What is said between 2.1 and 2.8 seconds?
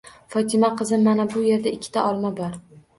olma bor.